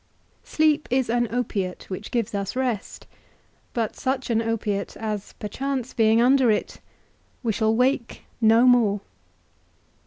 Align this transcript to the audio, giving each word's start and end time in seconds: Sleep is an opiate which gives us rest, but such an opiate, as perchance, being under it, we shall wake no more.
Sleep 0.43 0.87
is 0.89 1.11
an 1.11 1.27
opiate 1.29 1.85
which 1.87 2.09
gives 2.09 2.33
us 2.33 2.55
rest, 2.55 3.05
but 3.71 3.95
such 3.95 4.31
an 4.31 4.41
opiate, 4.41 4.97
as 4.97 5.33
perchance, 5.33 5.93
being 5.93 6.19
under 6.19 6.49
it, 6.49 6.79
we 7.43 7.51
shall 7.53 7.75
wake 7.75 8.23
no 8.41 8.65
more. 8.65 9.01